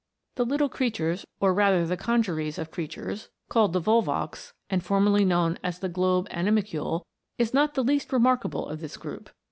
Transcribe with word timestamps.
The 0.33 0.45
little 0.47 0.67
creatures, 0.67 1.27
or 1.39 1.53
rather 1.53 1.85
the 1.85 1.95
congeries 1.95 2.57
of 2.57 2.71
crea 2.71 2.87
tures, 2.87 3.27
called 3.49 3.71
the 3.71 3.79
Volvox, 3.79 4.51
and 4.67 4.83
formerly 4.83 5.23
known 5.23 5.59
as 5.63 5.77
the 5.77 5.89
globe 5.89 6.25
animalcule, 6.31 7.05
is 7.37 7.53
not 7.53 7.75
the 7.75 7.83
least 7.83 8.11
remarkable 8.11 8.65
of 8.67 8.81
this 8.81 8.97
group. 8.97 9.29